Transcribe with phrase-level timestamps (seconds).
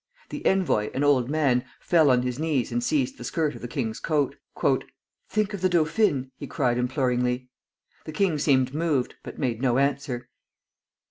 [0.31, 3.67] The envoy, an old man, fell on his knees and seized the skirt of the
[3.67, 4.33] king's coat.
[5.29, 7.49] "Think of the dauphine!" he cried, imploringly.
[8.05, 10.27] The king seemed moved, but made no answer.